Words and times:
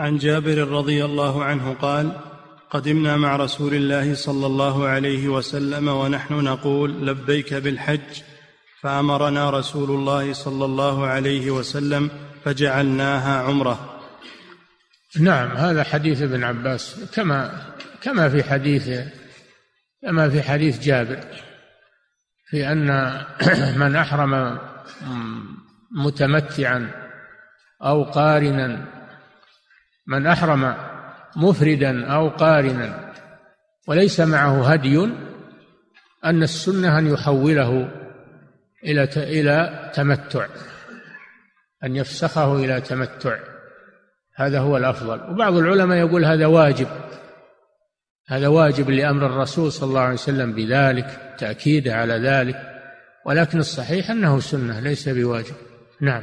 عن 0.00 0.18
جابر 0.18 0.68
رضي 0.68 1.04
الله 1.04 1.44
عنه 1.44 1.74
قال 1.74 2.12
قدمنا 2.70 3.16
مع 3.16 3.36
رسول 3.36 3.74
الله 3.74 4.14
صلى 4.14 4.46
الله 4.46 4.88
عليه 4.88 5.28
وسلم 5.28 5.88
ونحن 5.88 6.34
نقول 6.34 7.06
لبيك 7.06 7.54
بالحج 7.54 8.22
فأمرنا 8.80 9.50
رسول 9.50 9.90
الله 9.90 10.32
صلى 10.32 10.64
الله 10.64 11.06
عليه 11.06 11.50
وسلم 11.50 12.10
فجعلناها 12.44 13.42
عمرة. 13.42 14.00
نعم 15.20 15.50
هذا 15.50 15.84
حديث 15.84 16.22
ابن 16.22 16.44
عباس 16.44 17.10
كما 17.14 17.62
كما 18.02 18.28
في 18.28 18.42
حديث 18.42 18.90
كما 20.02 20.28
في 20.28 20.42
حديث 20.42 20.78
جابر 20.78 21.24
في 22.50 22.72
أن 22.72 22.86
من 23.80 23.96
أحرم 23.96 24.58
متمتعا 25.92 26.90
أو 27.82 28.04
قارنا 28.04 28.99
من 30.10 30.26
أحرم 30.26 30.74
مفردا 31.36 32.06
أو 32.06 32.28
قارنا 32.28 33.12
وليس 33.88 34.20
معه 34.20 34.72
هدي 34.72 35.08
أن 36.24 36.42
السنة 36.42 36.98
أن 36.98 37.06
يحوله 37.06 37.90
إلى 38.84 39.08
إلى 39.16 39.90
تمتع 39.94 40.46
أن 41.84 41.96
يفسخه 41.96 42.56
إلى 42.56 42.80
تمتع. 42.80 43.38
هذا 44.36 44.60
هو 44.60 44.76
الأفضل. 44.76 45.30
وبعض 45.30 45.56
العلماء 45.56 45.98
يقول 45.98 46.24
هذا 46.24 46.46
واجب. 46.46 46.88
هذا 48.28 48.48
واجب 48.48 48.90
لأمر 48.90 49.26
الرسول 49.26 49.72
صلى 49.72 49.88
الله 49.88 50.00
عليه 50.00 50.14
وسلم 50.14 50.52
بذلك 50.52 51.34
تأكيده 51.38 51.94
على 51.94 52.14
ذلك. 52.14 52.56
ولكن 53.26 53.58
الصحيح 53.58 54.10
أنه 54.10 54.40
سنة 54.40 54.80
ليس 54.80 55.08
بواجب. 55.08 55.54
نعم. 56.00 56.22